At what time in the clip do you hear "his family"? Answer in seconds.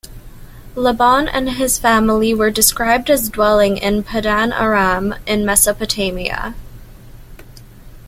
1.47-2.33